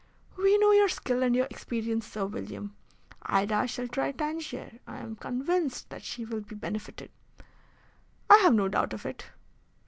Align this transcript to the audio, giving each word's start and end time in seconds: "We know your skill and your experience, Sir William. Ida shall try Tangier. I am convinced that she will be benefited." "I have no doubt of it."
"We 0.35 0.57
know 0.57 0.71
your 0.71 0.89
skill 0.89 1.21
and 1.21 1.35
your 1.35 1.45
experience, 1.51 2.07
Sir 2.07 2.25
William. 2.25 2.75
Ida 3.21 3.67
shall 3.67 3.87
try 3.87 4.11
Tangier. 4.11 4.79
I 4.87 4.97
am 4.97 5.15
convinced 5.15 5.91
that 5.91 6.01
she 6.03 6.25
will 6.25 6.41
be 6.41 6.55
benefited." 6.55 7.11
"I 8.27 8.37
have 8.37 8.55
no 8.55 8.67
doubt 8.67 8.93
of 8.93 9.05
it." 9.05 9.27